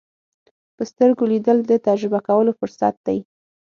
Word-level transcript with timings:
په 0.75 0.83
سترګو 0.91 1.23
لیدل 1.31 1.57
د 1.65 1.71
تجربه 1.87 2.19
کولو 2.27 2.51
فرصت 2.59 2.95
دی 3.07 3.19